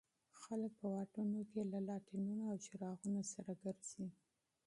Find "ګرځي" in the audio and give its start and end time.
3.63-4.05